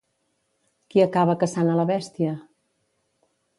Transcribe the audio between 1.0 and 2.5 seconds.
acaba caçant a la bèstia?